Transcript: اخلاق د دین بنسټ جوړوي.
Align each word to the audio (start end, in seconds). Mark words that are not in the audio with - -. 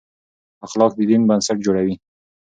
اخلاق 0.65 0.91
د 0.95 0.99
دین 1.09 1.21
بنسټ 1.29 1.57
جوړوي. 1.65 1.95